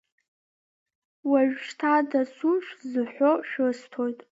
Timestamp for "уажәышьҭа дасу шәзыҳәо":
1.29-3.31